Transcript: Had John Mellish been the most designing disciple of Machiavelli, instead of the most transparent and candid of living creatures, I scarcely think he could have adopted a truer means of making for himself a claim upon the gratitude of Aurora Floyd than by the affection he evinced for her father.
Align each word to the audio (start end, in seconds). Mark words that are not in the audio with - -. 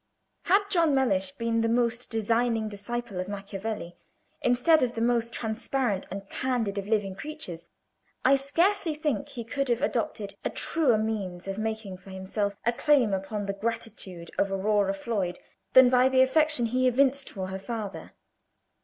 Had 0.45 0.63
John 0.71 0.95
Mellish 0.95 1.29
been 1.33 1.61
the 1.61 1.69
most 1.69 2.09
designing 2.09 2.67
disciple 2.67 3.19
of 3.19 3.27
Machiavelli, 3.27 3.95
instead 4.41 4.81
of 4.81 4.93
the 4.95 4.99
most 4.99 5.31
transparent 5.31 6.07
and 6.09 6.27
candid 6.27 6.79
of 6.79 6.87
living 6.87 7.13
creatures, 7.13 7.67
I 8.25 8.35
scarcely 8.35 8.95
think 8.95 9.29
he 9.29 9.43
could 9.43 9.69
have 9.69 9.83
adopted 9.83 10.33
a 10.43 10.49
truer 10.49 10.97
means 10.97 11.47
of 11.47 11.59
making 11.59 11.97
for 11.97 12.09
himself 12.09 12.55
a 12.65 12.73
claim 12.73 13.13
upon 13.13 13.45
the 13.45 13.53
gratitude 13.53 14.31
of 14.39 14.51
Aurora 14.51 14.95
Floyd 14.95 15.37
than 15.73 15.87
by 15.87 16.09
the 16.09 16.21
affection 16.23 16.65
he 16.65 16.87
evinced 16.87 17.29
for 17.29 17.49
her 17.49 17.59
father. 17.59 18.13